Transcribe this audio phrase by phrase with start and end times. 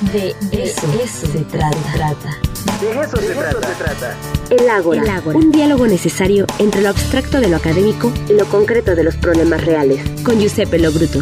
[0.00, 1.70] De eso, se trata.
[2.80, 4.16] De eso, se, trata.
[4.48, 9.04] El ágora, un diálogo necesario entre lo abstracto de lo académico y lo concreto de
[9.04, 10.00] los problemas reales.
[10.22, 11.18] Con Giuseppe Lobruto.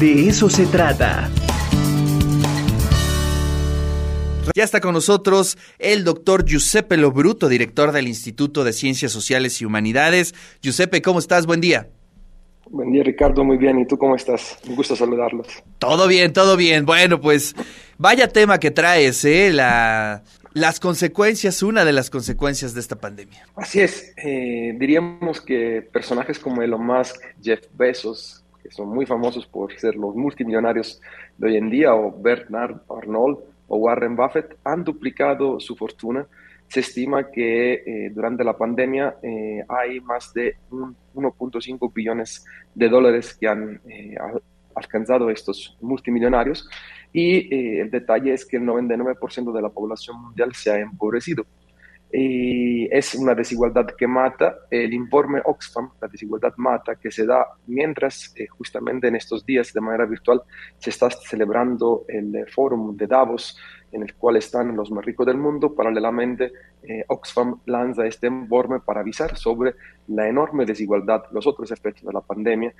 [0.00, 1.28] De eso se trata.
[4.54, 9.66] Ya está con nosotros el doctor Giuseppe Lobruto, director del Instituto de Ciencias Sociales y
[9.66, 10.34] Humanidades.
[10.62, 11.44] Giuseppe, ¿cómo estás?
[11.44, 11.90] Buen día.
[12.70, 13.44] Buen día, Ricardo.
[13.44, 13.78] Muy bien.
[13.80, 14.56] ¿Y tú cómo estás?
[14.66, 15.46] Un gusto saludarlos.
[15.78, 16.86] Todo bien, todo bien.
[16.86, 17.54] Bueno, pues
[18.02, 19.52] vaya tema que traes, ¿eh?
[19.52, 20.24] La,
[20.54, 23.46] las consecuencias, una de las consecuencias de esta pandemia.
[23.54, 24.12] Así es.
[24.16, 29.94] Eh, diríamos que personajes como Elon Musk, Jeff Bezos, que son muy famosos por ser
[29.94, 31.00] los multimillonarios
[31.38, 33.38] de hoy en día, o Bernard Arnold,
[33.68, 36.26] o Warren Buffett han duplicado su fortuna.
[36.66, 42.44] Se estima que eh, durante la pandemia eh, hay más de 1.5 billones
[42.74, 43.80] de dólares que han
[44.74, 46.68] alcanzado estos multimillonarios
[47.12, 51.44] y el detalle es que el 99% de la población mundial se ha empobrecido
[52.12, 54.58] y es una desigualdad que mata.
[54.70, 59.72] El informe Oxfam, la desigualdad mata, que se da mientras eh, justamente en estos días
[59.72, 60.42] de manera virtual
[60.78, 63.56] se está celebrando el eh, foro de Davos
[63.92, 65.74] en el cual están los más ricos del mundo.
[65.74, 66.52] Paralelamente,
[66.82, 69.74] eh, Oxfam lanza este informe para avisar sobre
[70.08, 72.74] la enorme desigualdad, los otros efectos de la pandemia,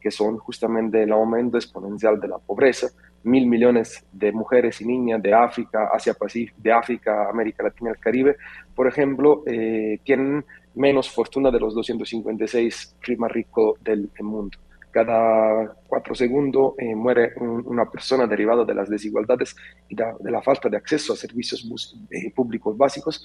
[0.00, 2.88] que son justamente el aumento exponencial de la pobreza,
[3.26, 7.92] mil millones de mujeres y niñas de África, Asia Pacífico, de África, América Latina y
[7.92, 8.36] el Caribe,
[8.74, 14.56] por ejemplo, eh, tienen menos fortuna de los 256 más ricos del mundo.
[14.96, 19.54] Cada cuatro segundos eh, muere una persona derivada de las desigualdades
[19.90, 21.68] y de, la falta de acceso a servicios
[22.10, 23.22] eh, públicos básicos.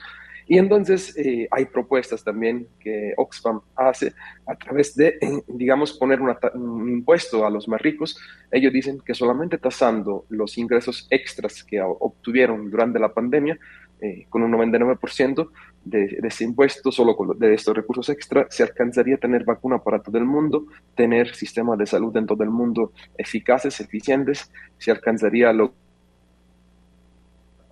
[0.47, 1.15] Y entonces
[1.49, 4.11] hay propuestas también que Oxfam hace
[4.45, 8.19] a través de, digamos, poner un impuesto a los más ricos.
[8.51, 13.57] Ellos dicen que solamente tasando los ingresos extras que obtuvieron durante la pandemia,
[14.03, 15.51] eh, con un 99%
[15.83, 19.79] de, de, ese impuesto, solo con, de estos recursos extra, se alcanzaría a tener vacuna
[19.79, 20.65] para todo el mundo,
[20.95, 25.53] tener sistemas de salud en todo el mundo eficaces, eficientes, se alcanzaría a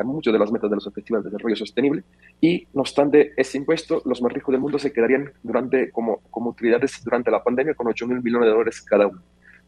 [0.03, 2.03] muchas de las metas de los objetivos de desarrollo sostenible
[2.39, 6.51] y no obstante ese impuesto los más ricos del mundo se quedarían durante como, como
[6.51, 9.21] utilidades durante la pandemia con 8 mil millones de dólares cada uno.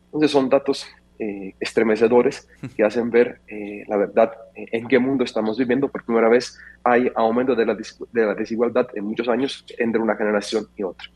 [0.06, 0.88] Entonces son datos
[1.24, 5.88] eh, estremecedores que hacen ver eh, la verdad eh, en qué mundo estamos viviendo.
[5.88, 10.16] Por primera vez hay aumento de la, de la desigualdad en muchos años entre una
[10.16, 11.08] generación y otra.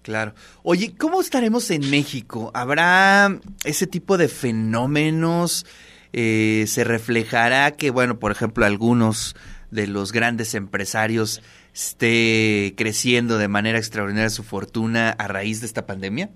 [0.00, 0.32] Claro.
[0.62, 2.50] Oye, ¿cómo estaremos en México?
[2.54, 5.66] ¿Habrá ese tipo de fenómenos?
[6.12, 9.36] ¿Se reflejará que, bueno, por ejemplo, algunos
[9.70, 11.42] de los grandes empresarios
[11.74, 16.30] esté creciendo de manera extraordinaria su fortuna a raíz de esta pandemia?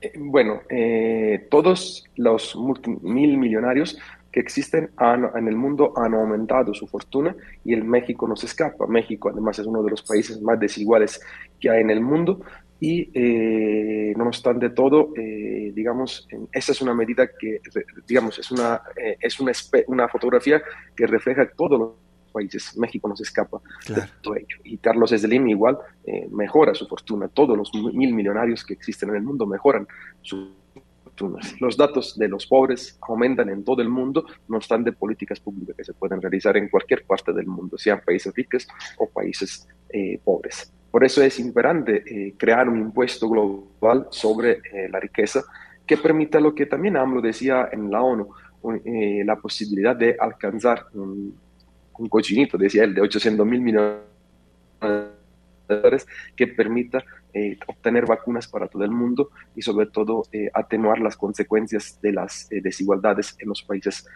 [0.00, 2.56] Eh, bueno, eh, todos los
[3.02, 3.98] mil millonarios
[4.32, 4.90] que existen
[5.34, 7.34] en el mundo han aumentado su fortuna
[7.64, 8.86] y el México no se escapa.
[8.86, 11.20] México además es uno de los países más desiguales
[11.58, 12.40] que hay en el mundo
[12.78, 17.60] y eh, no obstante todo, digamos, esa es una medida que,
[18.06, 18.80] digamos, es una,
[19.20, 19.52] es una,
[19.88, 20.62] una fotografía
[20.96, 22.76] que refleja todo lo países.
[22.76, 24.56] México no se escapa de todo ello.
[24.64, 27.28] Y Carlos Slim igual eh, mejora su fortuna.
[27.28, 29.86] Todos los mil millonarios que existen en el mundo mejoran
[30.22, 30.54] su
[31.04, 31.40] fortuna.
[31.60, 35.84] Los datos de los pobres aumentan en todo el mundo, no obstante políticas públicas que
[35.84, 38.66] se pueden realizar en cualquier parte del mundo, sean países ricos
[38.98, 40.72] o países eh, pobres.
[40.90, 44.60] Por eso es imperante eh, crear un impuesto global sobre
[44.90, 45.44] la riqueza
[45.86, 48.28] que permita lo que también AMLO decía en la ONU,
[49.24, 51.34] la posibilidad de alcanzar un
[52.00, 53.98] un cochinito, decía él, de 800 mil millones
[54.80, 60.50] de dólares que permita eh, obtener vacunas para todo el mundo y sobre todo eh,
[60.52, 64.06] atenuar las consecuencias de las eh, desigualdades en los países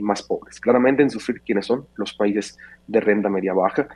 [0.00, 0.60] más pobres.
[0.60, 2.56] Claramente en sufrir quiénes son los países
[2.86, 3.88] de renta media baja,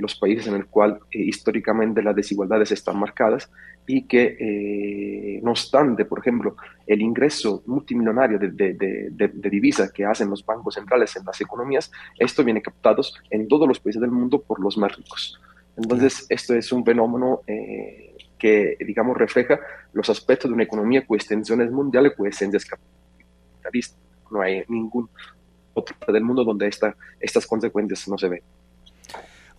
[0.00, 3.50] los países en el cual históricamente las desigualdades están marcadas
[3.86, 6.56] y que no obstante, por ejemplo,
[6.86, 11.90] el ingreso multimillonario de, de, de, divisa que hacen los bancos centrales en las economías,
[12.18, 15.40] esto viene captado en todos los países del mundo por los más ricos.
[15.76, 19.60] Entonces, esto es un fenómeno eh, que, digamos, refleja
[19.92, 23.96] los aspectos de una economía cuya extensión es mundial y cuya esencia es capitalista.
[24.30, 25.08] No hay ningún
[25.74, 28.42] otro del mundo donde esta, estas consecuencias no se ven.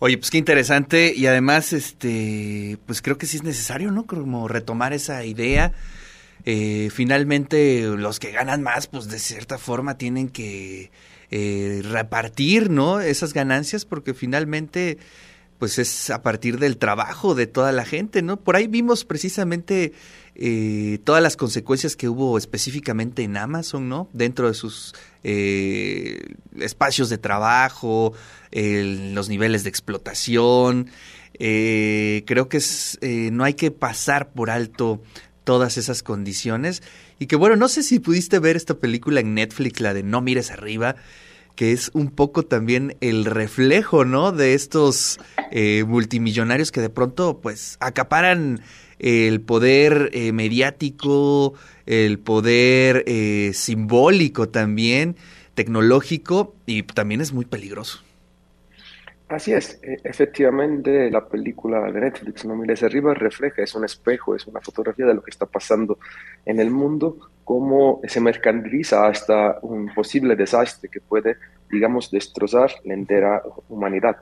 [0.02, 4.06] Oye, pues qué interesante y además, este, pues creo que sí es necesario, ¿no?
[4.06, 5.74] Como retomar esa idea.
[6.46, 10.90] Eh, finalmente, los que ganan más, pues de cierta forma tienen que
[11.30, 13.00] eh, repartir, ¿no?
[13.00, 14.96] Esas ganancias, porque finalmente
[15.60, 18.38] pues es a partir del trabajo de toda la gente, ¿no?
[18.38, 19.92] Por ahí vimos precisamente
[20.34, 24.08] eh, todas las consecuencias que hubo específicamente en Amazon, ¿no?
[24.14, 28.14] Dentro de sus eh, espacios de trabajo,
[28.50, 30.88] los niveles de explotación.
[31.34, 35.02] Eh, creo que es, no hay que pasar por alto
[35.44, 36.82] todas esas condiciones.
[37.18, 40.22] Y que bueno, no sé si pudiste ver esta película en Netflix, la de No
[40.22, 40.96] mires arriba,
[41.60, 44.32] que es un poco también el reflejo, ¿no?
[44.32, 45.18] De estos
[45.86, 48.62] multimillonarios que de pronto pues acaparan
[48.98, 51.52] el poder eh, mediático,
[51.84, 55.16] el poder eh, simbólico también,
[55.54, 58.04] tecnológico, y también es muy peligroso.
[59.30, 64.34] Así es, e, efectivamente la película de Netflix, No mires arriba, refleja, es un espejo,
[64.34, 66.00] es una fotografía de lo que está pasando
[66.44, 71.36] en el mundo, cómo se mercantiliza hasta un posible desastre que puede,
[71.70, 74.16] digamos, destrozar la entera humanidad.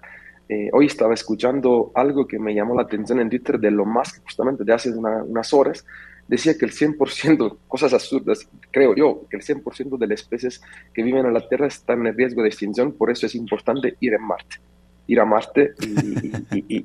[0.46, 4.18] Eh, hoy estaba escuchando algo que me llamó la atención en Twitter de lo más
[4.18, 5.86] justamente de hace unas horas.
[6.26, 10.60] Decía que el 100%, cosas absurdas, creo yo, que el 100% de las especies
[10.92, 14.14] que viven en la Tierra están en riesgo de extinción, por eso es importante ir
[14.14, 14.58] a Marte.
[15.08, 15.72] Ir a Marte
[16.52, 16.84] y,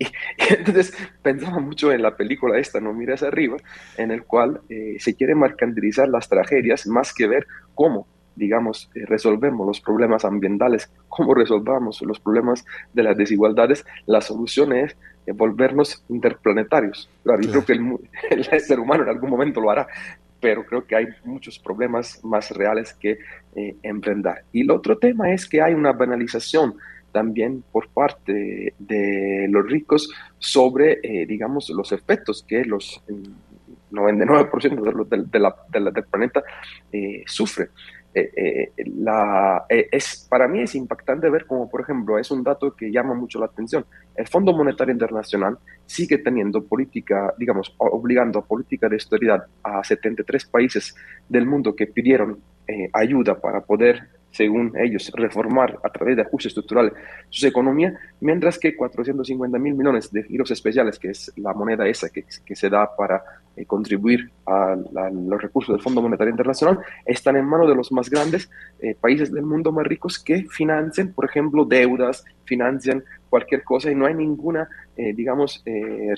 [0.50, 3.58] entonces pensaba mucho en la película esta, No miras arriba,
[3.98, 9.06] en el cual eh, se quiere mercantilizar las tragedias más que ver cómo digamos, eh,
[9.06, 15.32] resolvemos los problemas ambientales, cómo resolvamos los problemas de las desigualdades, la solución es eh,
[15.32, 17.10] volvernos interplanetarios.
[17.24, 17.74] Claro, Yo creo que
[18.32, 19.88] el, ser humano en algún momento lo hará,
[20.40, 23.20] pero creo que hay muchos problemas más reales que
[23.56, 24.44] eh, emprender.
[24.52, 26.76] Y el otro tema es que hay una banalización
[27.14, 33.02] también por parte de los ricos sobre, digamos, los efectos que los
[33.92, 36.44] 99% de, la, del planeta
[36.92, 37.70] eh, sufre.
[38.16, 42.44] Eh, eh, la, eh, es, para mí es impactante ver como, por ejemplo, es un
[42.44, 43.86] dato que llama mucho la atención.
[44.16, 50.46] El Fondo Monetario Internacional sigue teniendo política, digamos, obligando a política de austeridad a 73
[50.46, 50.96] países
[51.28, 52.40] del mundo que pidieron
[52.94, 56.94] ayuda para poder según ellos, reformar a través de ajustes estructurales
[57.30, 62.10] su economía, mientras que 450 mil millones de giros especiales, que es la moneda esa
[62.10, 63.24] que, que se da para
[63.56, 68.10] eh, contribuir a, los recursos del Fondo Monetario Internacional, están en manos de los más
[68.10, 68.50] grandes
[68.80, 73.96] eh, países del mundo más ricos que financian, por ejemplo, deudas, financian cualquier cosa y
[73.96, 75.64] no hay ninguna, eh, digamos,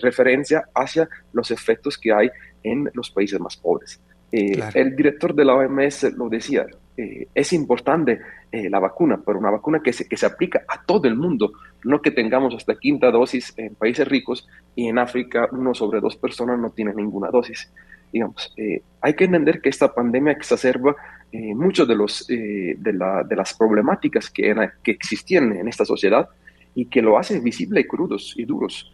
[0.01, 2.29] referencia hacia los efectos que hay
[2.63, 3.99] en los países más pobres.
[4.31, 6.65] El director de la OMS lo decía,
[6.97, 8.19] eh, es importante
[8.51, 11.51] eh, la vacuna, pero una vacuna que se, que se aplica a todo el mundo,
[11.83, 16.15] no que tengamos hasta quinta dosis en países ricos y en África uno sobre dos
[16.15, 17.71] personas no tiene ninguna dosis.
[18.13, 20.95] Digamos, eh, hay que entender que esta pandemia exacerba
[21.33, 26.29] muchas de, los, de, de, las problemáticas que, que existían en esta sociedad
[26.75, 28.89] y que lo hace visible y crudos y duros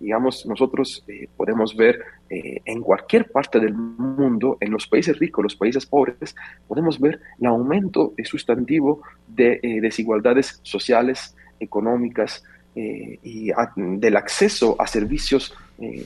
[0.00, 5.42] digamos, nosotros eh, podemos ver eh, en cualquier parte del mundo, en los países ricos,
[5.42, 6.34] los países pobres,
[6.66, 12.44] podemos ver el aumento sustantivo de eh, desigualdades sociales, económicas
[12.78, 15.54] y del acceso a servicios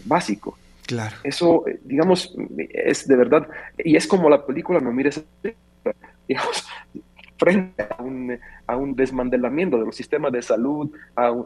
[0.05, 0.55] básicos.
[0.87, 1.17] Claro.
[1.25, 5.21] Eso, digamos, es de verdad, y es como la película No mires,
[6.29, 6.69] digamos,
[7.41, 10.91] frente a un, a un desmantelamiento de los sistemas de salud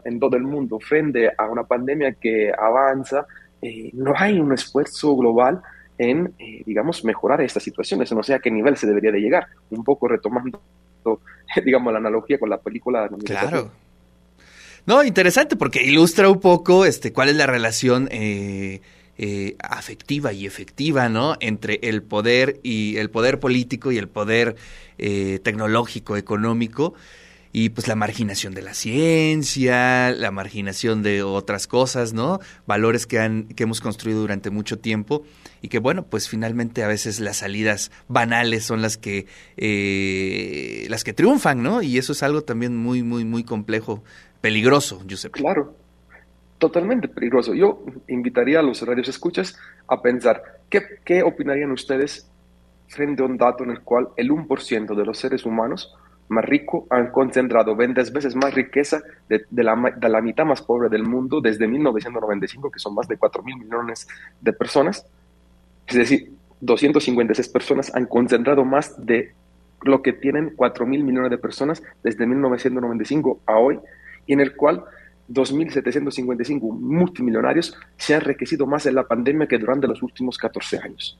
[0.05, 3.27] en todo el mundo, frente a una pandemia que avanza,
[3.65, 5.63] eh, no hay un esfuerzo global
[5.97, 8.13] en, eh, digamos, mejorar estas situaciones.
[8.13, 9.47] No sé a qué nivel se debería de llegar.
[9.71, 10.61] Un poco retomando,
[11.65, 13.09] digamos, la analogía con la película.
[13.25, 13.71] Claro.
[14.85, 18.83] No, interesante porque ilustra un poco este, cuál es la relación eh,
[19.17, 21.37] eh, afectiva y efectiva, ¿no?
[21.41, 24.57] Entre el poder y el poder político y el poder
[24.97, 26.95] tecnológico, económico,
[27.57, 32.41] y pues la marginación de la ciencia, la marginación de otras cosas, ¿no?
[32.67, 35.23] Valores que han, que hemos construido durante mucho tiempo
[35.63, 41.05] y que bueno, pues finalmente a veces las salidas banales son las que eh, las
[41.05, 41.81] que triunfan, ¿no?
[41.81, 44.03] Y eso es algo también muy, muy, muy complejo,
[44.41, 45.39] peligroso, Giuseppe.
[45.39, 45.77] Claro,
[46.59, 47.55] totalmente peligroso.
[47.55, 49.57] Yo invitaría a los radios escuchas
[49.87, 52.29] a pensar, ¿qué, ¿qué opinarían ustedes
[52.89, 55.95] frente a un dato en el cual el 1% de los seres humanos
[56.29, 60.89] más ricos han concentrado 20 veces más riqueza de, la, de, la, mitad más pobre
[60.89, 64.09] del mundo desde 1995, que son más de 4 mil millones
[64.41, 65.07] de personas.
[65.87, 69.33] Es decir, 256 personas han concentrado más de
[69.83, 73.79] lo que tienen 4 mil millones de personas desde 1995 a hoy,
[74.27, 74.85] y en el cual
[75.29, 81.19] 2.755 multimillonarios se han enriquecido más en la pandemia que durante los últimos 14 años.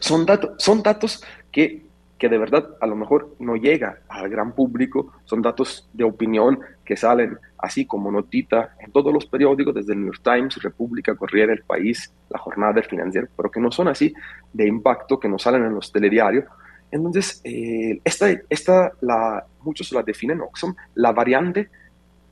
[0.00, 1.86] son, datos, son datos que,
[2.24, 6.58] que de verdad a lo mejor no llega al gran público, son datos de opinión
[6.82, 11.14] que salen así como notita en todos los periódicos, desde el New York Times, República,
[11.16, 14.14] Corriere, El País, La Jornada, El Financiero, pero que no son así
[14.54, 16.46] de impacto, que no salen en los telediarios.
[16.90, 21.68] Entonces, eh, esta, esta la, muchos la definen como la variante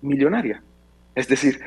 [0.01, 0.63] millonaria.
[1.15, 1.61] Es decir,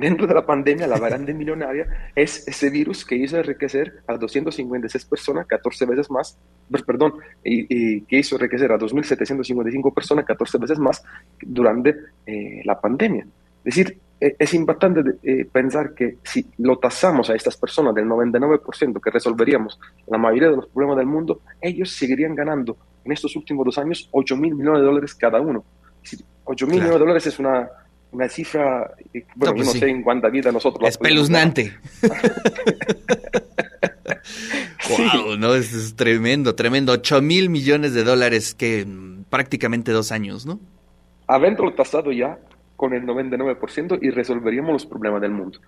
[0.00, 5.04] dentro de la pandemia, la variante millonaria es ese virus que hizo enriquecer a 256
[5.04, 6.38] personas, 14 veces más,
[6.70, 11.02] pues, perdón, y, que hizo enriquecer a 2.755 personas, 14 veces más
[11.40, 11.94] durante
[12.26, 13.26] eh, la pandemia.
[13.64, 18.06] Es decir, e, es impactante eh, pensar que si lo tasamos a estas personas del
[18.06, 23.34] 99% que resolveríamos la mayoría de los problemas del mundo, ellos seguirían ganando en estos
[23.36, 25.64] últimos dos años 8 mil millones de dólares cada uno.
[26.44, 27.68] 8 mil millones de dólares es una,
[28.12, 28.94] una cifra,
[29.34, 30.88] bueno, no, pues no sé en cuánta vida nosotros...
[30.88, 31.72] Espeluznante.
[34.88, 36.92] wow, no, es, tremendo, tremendo.
[36.92, 38.86] 8 mil millones de dólares que
[39.30, 40.60] prácticamente dos años, ¿no?
[41.26, 42.38] Habiendo tasado ya
[42.82, 45.60] con el 99% y resolveríamos los problemas del mundo.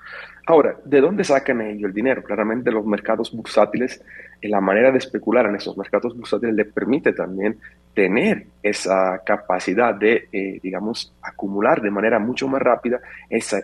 [0.49, 2.25] Ahora, ¿de dónde sacan ellos el dinero?
[2.25, 4.02] Claramente los mercados bursátiles,
[4.42, 7.56] la manera de especular en esos mercados bursátiles les permite también
[7.94, 13.61] tener esa capacidad de, eh, digamos, acumular de manera mucho más rápida esa,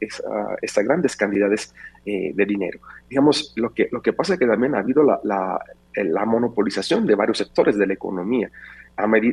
[0.00, 1.72] esa, esas grandes cantidades
[2.04, 2.80] eh, de dinero.
[3.08, 5.60] Digamos, lo que, lo que pasa es que también ha habido la,
[5.94, 8.50] la monopolización de varios sectores de la economía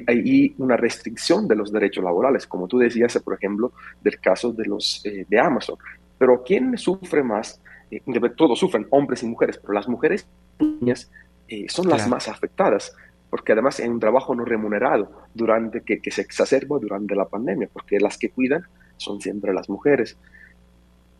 [0.08, 4.66] y una restricción de los derechos laborales, como tú decías, por ejemplo, del caso de,
[4.66, 5.78] los, eh, de Amazon.
[6.18, 7.62] Pero ¿quién sufre más?
[7.92, 8.02] Eh,
[8.36, 10.28] todos sufren, hombres y mujeres, pero las mujeres
[10.60, 11.12] niñas
[11.48, 12.96] eh, son las más afectadas,
[13.30, 17.70] porque además es un trabajo no remunerado durante que, que se exacerba durante la pandemia,
[17.72, 18.64] porque las que cuidan
[18.98, 20.18] son siempre las mujeres.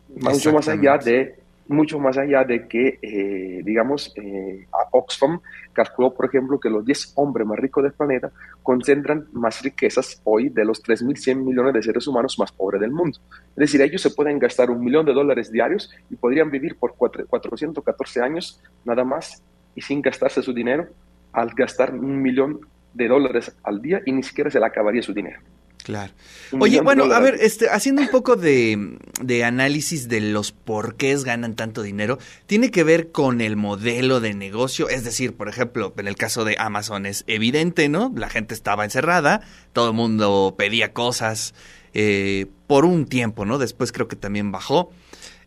[0.08, 1.38] Mucho más allá de
[1.70, 5.40] mucho más allá de que, eh, digamos, eh, Oxfam
[5.72, 10.48] calculó, por ejemplo, que los 10 hombres más ricos del planeta concentran más riquezas hoy
[10.48, 13.18] de los 3.100 millones de seres humanos más pobres del mundo.
[13.50, 16.96] Es decir, ellos se pueden gastar un millón de dólares diarios y podrían vivir por
[16.96, 19.42] 414 años nada más
[19.76, 20.88] y sin gastarse su dinero
[21.32, 22.60] al gastar un millón
[22.94, 25.40] de dólares al día y ni siquiera se le acabaría su dinero.
[25.82, 26.12] Claro.
[26.58, 31.16] Oye, bueno, a ver, este, haciendo un poco de, de, análisis de los por qué
[31.16, 34.88] ganan tanto dinero, tiene que ver con el modelo de negocio.
[34.88, 38.12] Es decir, por ejemplo, en el caso de Amazon es evidente, ¿no?
[38.14, 39.40] La gente estaba encerrada,
[39.72, 41.54] todo el mundo pedía cosas
[41.94, 43.58] eh, por un tiempo, ¿no?
[43.58, 44.90] Después creo que también bajó.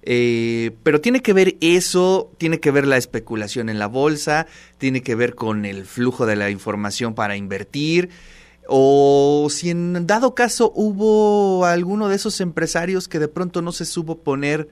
[0.06, 4.48] Eh, pero tiene que ver eso, tiene que ver la especulación en la bolsa,
[4.78, 8.10] tiene que ver con el flujo de la información para invertir.
[8.68, 13.86] O si en dado caso hubo alguno de esos empresarios que de pronto no se
[13.86, 14.70] supo poner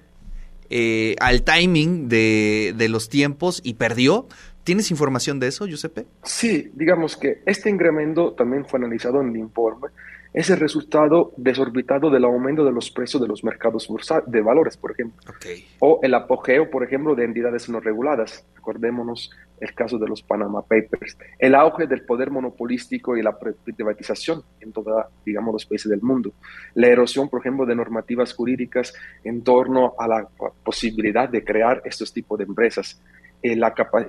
[0.69, 4.27] eh, al timing de, de, los tiempos y perdió.
[4.63, 6.05] ¿Tienes información de eso, Giuseppe?
[6.23, 9.89] Sí, digamos que este incremento también fue analizado en el informe.
[10.33, 13.89] Es el resultado desorbitado del aumento de los precios de los mercados
[14.27, 15.33] de valores, por ejemplo.
[15.79, 18.45] O el apogeo, por ejemplo, de entidades no reguladas.
[18.55, 24.43] Recordémonos el caso de los Panama Papers, el auge del poder monopolístico y la privatización
[24.59, 26.33] en todos, digamos, los países del mundo,
[26.73, 30.27] la erosión, por ejemplo, de normativas jurídicas en torno a la
[30.63, 32.99] posibilidad de crear estos tipos de empresas,
[33.43, 33.55] eh,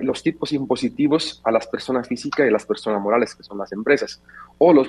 [0.01, 3.71] los tipos impositivos a las personas físicas y a las personas morales, que son las
[3.71, 4.21] empresas,
[4.57, 4.87] o los,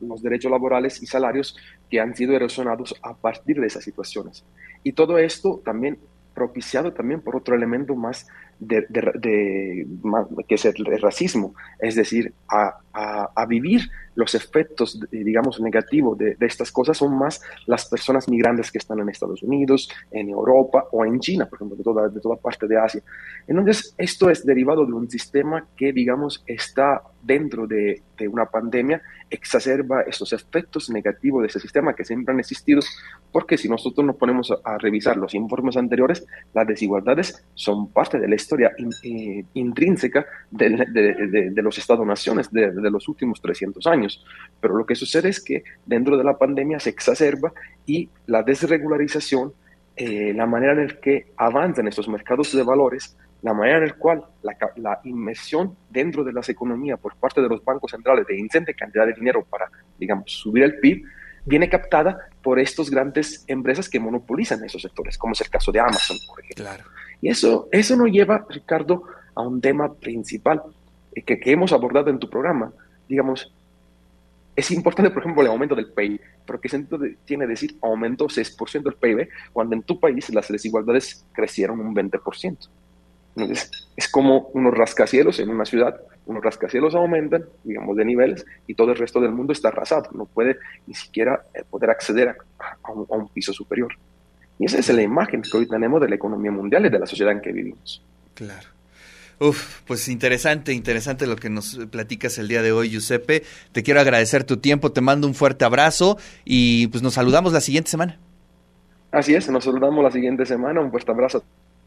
[0.00, 1.56] los derechos laborales y salarios
[1.90, 4.44] que han sido erosionados a partir de esas situaciones.
[4.82, 5.98] Y todo esto también
[6.34, 8.26] propiciado también por otro elemento más
[8.58, 8.86] de,
[10.48, 13.82] que es el racismo, es decir, a, a, vivir
[14.14, 19.08] los efectos, digamos, negativos de, estas cosas son más las personas migrantes que están en
[19.08, 22.78] Estados Unidos, en Europa o en China, por ejemplo, de toda, de toda parte de
[22.78, 23.02] Asia.
[23.46, 29.00] Entonces, esto es derivado de un sistema que, digamos, está dentro de, de una pandemia,
[29.30, 32.80] exacerba estos efectos negativos de ese sistema que siempre han existido,
[33.30, 38.28] porque si nosotros nos ponemos a, revisar los informes anteriores, las desigualdades son parte de
[38.28, 38.72] la historia
[39.02, 44.24] eh, intrínseca de, de, de los Estados-naciones de, los últimos 300 años.
[44.60, 47.52] Pero lo que sucede es que dentro de la pandemia se exacerba
[47.86, 49.52] y la desregularización,
[49.96, 53.94] eh, la manera en la que avanzan estos mercados de valores, la manera en la
[53.94, 58.38] cual la, la, inmersión dentro de las economías por parte de los bancos centrales de
[58.38, 61.04] ingente cantidad de dinero para, digamos, subir el PIB,
[61.44, 65.80] viene captada por estas grandes empresas que monopolizan esos sectores, como es el caso de
[65.80, 66.64] Amazon, por ejemplo.
[66.64, 66.84] Claro.
[67.20, 69.02] Y eso, eso nos lleva, Ricardo,
[69.34, 70.62] a un tema principal,
[71.14, 72.72] que, que hemos abordado en tu programa,
[73.08, 73.52] digamos,
[74.54, 78.82] es importante, por ejemplo, el aumento del PIB, pero ¿qué sentido tiene decir aumento 6%
[78.82, 82.68] del PIB cuando en tu país las desigualdades crecieron un 20%?
[83.34, 88.74] Entonces, es como unos rascacielos en una ciudad, unos rascacielos aumentan, digamos, de niveles y
[88.74, 92.92] todo el resto del mundo está arrasado, no puede ni siquiera eh, poder acceder a,
[92.92, 93.94] un, a un piso superior.
[94.58, 97.06] Y esa es la imagen que hoy tenemos de la economía mundial y de la
[97.06, 98.04] sociedad en que vivimos.
[98.34, 98.68] Claro.
[99.42, 103.42] Uf, pues interesante, interesante lo que nos platicas el día de hoy, Giuseppe.
[103.72, 107.60] Te quiero agradecer tu tiempo, te mando un fuerte abrazo y pues nos saludamos la
[107.60, 108.20] siguiente semana.
[109.10, 111.42] Así es, nos saludamos la siguiente semana, un fuerte abrazo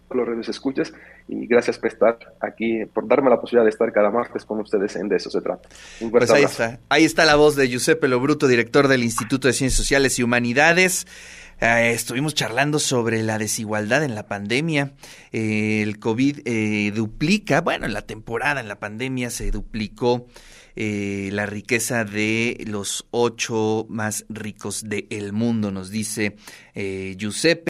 [0.09, 0.91] a los redes escuchas
[1.29, 4.97] y gracias por estar aquí, por darme la posibilidad de estar cada martes con ustedes
[4.97, 5.69] en De eso se trata.
[6.01, 9.53] Un pues ahí está, ahí está la voz de Giuseppe Lobruto, director del Instituto de
[9.53, 11.07] Ciencias Sociales y Humanidades.
[11.61, 14.93] Eh, estuvimos charlando sobre la desigualdad en la pandemia.
[15.31, 20.27] Eh, el COVID eh, duplica, bueno, en la temporada, en la pandemia se duplicó
[20.77, 26.35] la riqueza de los ocho más ricos del mundo, nos dice
[26.75, 27.63] Giuseppe.